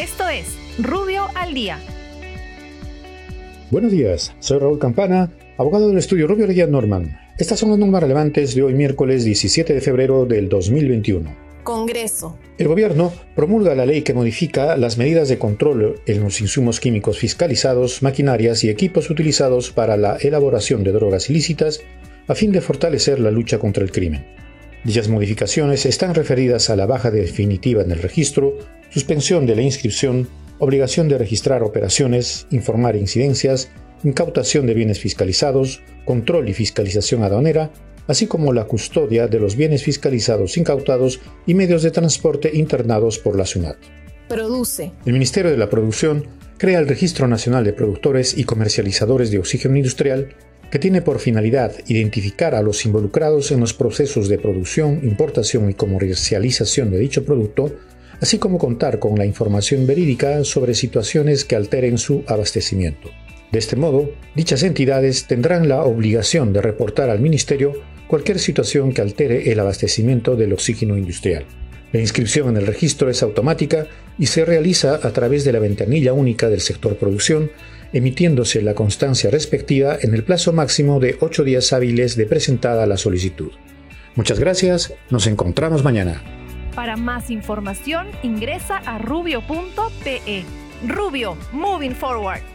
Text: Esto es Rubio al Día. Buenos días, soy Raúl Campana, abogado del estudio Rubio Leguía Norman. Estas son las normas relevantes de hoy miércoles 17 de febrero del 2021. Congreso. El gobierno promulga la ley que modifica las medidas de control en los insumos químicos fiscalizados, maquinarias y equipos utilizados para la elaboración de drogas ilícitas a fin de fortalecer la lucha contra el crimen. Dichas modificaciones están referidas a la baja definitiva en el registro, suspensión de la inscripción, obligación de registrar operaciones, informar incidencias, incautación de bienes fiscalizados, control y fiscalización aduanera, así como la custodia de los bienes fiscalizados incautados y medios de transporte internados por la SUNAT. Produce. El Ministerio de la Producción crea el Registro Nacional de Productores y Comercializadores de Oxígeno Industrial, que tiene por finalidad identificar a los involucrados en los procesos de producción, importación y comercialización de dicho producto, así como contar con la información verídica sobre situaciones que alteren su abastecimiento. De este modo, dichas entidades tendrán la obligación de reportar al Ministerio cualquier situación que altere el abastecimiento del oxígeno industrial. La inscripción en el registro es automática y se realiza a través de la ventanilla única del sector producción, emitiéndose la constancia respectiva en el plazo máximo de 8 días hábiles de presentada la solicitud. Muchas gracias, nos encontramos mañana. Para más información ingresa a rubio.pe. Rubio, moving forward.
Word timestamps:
Esto 0.00 0.26
es 0.30 0.56
Rubio 0.78 1.26
al 1.34 1.52
Día. 1.52 1.78
Buenos 3.70 3.92
días, 3.92 4.34
soy 4.38 4.58
Raúl 4.58 4.78
Campana, 4.78 5.30
abogado 5.58 5.88
del 5.88 5.98
estudio 5.98 6.26
Rubio 6.26 6.46
Leguía 6.46 6.66
Norman. 6.66 7.20
Estas 7.36 7.58
son 7.58 7.68
las 7.68 7.78
normas 7.78 8.02
relevantes 8.02 8.54
de 8.54 8.62
hoy 8.62 8.72
miércoles 8.72 9.24
17 9.24 9.74
de 9.74 9.80
febrero 9.82 10.24
del 10.24 10.48
2021. 10.48 11.36
Congreso. 11.64 12.38
El 12.56 12.68
gobierno 12.68 13.12
promulga 13.36 13.74
la 13.74 13.84
ley 13.84 14.00
que 14.00 14.14
modifica 14.14 14.74
las 14.78 14.96
medidas 14.96 15.28
de 15.28 15.38
control 15.38 16.00
en 16.06 16.22
los 16.22 16.40
insumos 16.40 16.80
químicos 16.80 17.18
fiscalizados, 17.18 18.02
maquinarias 18.02 18.64
y 18.64 18.70
equipos 18.70 19.10
utilizados 19.10 19.70
para 19.70 19.98
la 19.98 20.16
elaboración 20.16 20.82
de 20.82 20.92
drogas 20.92 21.28
ilícitas 21.28 21.82
a 22.26 22.34
fin 22.34 22.52
de 22.52 22.62
fortalecer 22.62 23.20
la 23.20 23.30
lucha 23.30 23.58
contra 23.58 23.84
el 23.84 23.92
crimen. 23.92 24.39
Dichas 24.84 25.08
modificaciones 25.08 25.84
están 25.84 26.14
referidas 26.14 26.70
a 26.70 26.76
la 26.76 26.86
baja 26.86 27.10
definitiva 27.10 27.82
en 27.82 27.90
el 27.90 28.00
registro, 28.00 28.56
suspensión 28.88 29.44
de 29.44 29.54
la 29.54 29.62
inscripción, 29.62 30.28
obligación 30.58 31.06
de 31.08 31.18
registrar 31.18 31.62
operaciones, 31.62 32.46
informar 32.50 32.96
incidencias, 32.96 33.70
incautación 34.04 34.66
de 34.66 34.74
bienes 34.74 34.98
fiscalizados, 34.98 35.82
control 36.06 36.48
y 36.48 36.54
fiscalización 36.54 37.22
aduanera, 37.22 37.70
así 38.06 38.26
como 38.26 38.54
la 38.54 38.64
custodia 38.64 39.28
de 39.28 39.38
los 39.38 39.54
bienes 39.54 39.82
fiscalizados 39.82 40.56
incautados 40.56 41.20
y 41.46 41.54
medios 41.54 41.82
de 41.82 41.90
transporte 41.90 42.50
internados 42.54 43.18
por 43.18 43.36
la 43.36 43.44
SUNAT. 43.44 43.76
Produce. 44.28 44.92
El 45.04 45.12
Ministerio 45.12 45.50
de 45.50 45.58
la 45.58 45.68
Producción 45.68 46.24
crea 46.56 46.78
el 46.78 46.88
Registro 46.88 47.28
Nacional 47.28 47.64
de 47.64 47.72
Productores 47.72 48.36
y 48.36 48.44
Comercializadores 48.44 49.30
de 49.30 49.38
Oxígeno 49.38 49.76
Industrial, 49.76 50.34
que 50.70 50.78
tiene 50.78 51.02
por 51.02 51.18
finalidad 51.18 51.72
identificar 51.88 52.54
a 52.54 52.62
los 52.62 52.84
involucrados 52.86 53.50
en 53.50 53.60
los 53.60 53.74
procesos 53.74 54.28
de 54.28 54.38
producción, 54.38 55.00
importación 55.02 55.68
y 55.68 55.74
comercialización 55.74 56.90
de 56.90 56.98
dicho 56.98 57.24
producto, 57.24 57.74
así 58.20 58.38
como 58.38 58.58
contar 58.58 58.98
con 58.98 59.18
la 59.18 59.26
información 59.26 59.86
verídica 59.86 60.44
sobre 60.44 60.74
situaciones 60.74 61.44
que 61.44 61.56
alteren 61.56 61.98
su 61.98 62.22
abastecimiento. 62.26 63.10
De 63.50 63.58
este 63.58 63.74
modo, 63.74 64.12
dichas 64.36 64.62
entidades 64.62 65.26
tendrán 65.26 65.68
la 65.68 65.82
obligación 65.82 66.52
de 66.52 66.62
reportar 66.62 67.10
al 67.10 67.20
Ministerio 67.20 67.72
cualquier 68.06 68.38
situación 68.38 68.92
que 68.92 69.02
altere 69.02 69.50
el 69.50 69.58
abastecimiento 69.58 70.36
del 70.36 70.52
oxígeno 70.52 70.96
industrial. 70.96 71.44
La 71.92 72.00
inscripción 72.00 72.48
en 72.50 72.56
el 72.56 72.66
registro 72.66 73.10
es 73.10 73.22
automática 73.22 73.88
y 74.18 74.26
se 74.26 74.44
realiza 74.44 75.00
a 75.02 75.12
través 75.12 75.44
de 75.44 75.52
la 75.52 75.58
ventanilla 75.58 76.12
única 76.12 76.48
del 76.48 76.60
sector 76.60 76.96
producción, 76.96 77.50
emitiéndose 77.92 78.62
la 78.62 78.74
constancia 78.74 79.30
respectiva 79.30 79.96
en 80.00 80.14
el 80.14 80.24
plazo 80.24 80.52
máximo 80.52 81.00
de 81.00 81.16
8 81.20 81.44
días 81.44 81.72
hábiles 81.72 82.16
de 82.16 82.26
presentada 82.26 82.86
la 82.86 82.96
solicitud. 82.96 83.52
Muchas 84.14 84.38
gracias, 84.38 84.92
nos 85.10 85.26
encontramos 85.26 85.84
mañana. 85.84 86.22
Para 86.74 86.96
más 86.96 87.30
información 87.30 88.08
ingresa 88.22 88.78
a 88.78 88.98
rubio.pe. 88.98 90.44
Rubio, 90.86 91.36
moving 91.52 91.94
forward. 91.94 92.49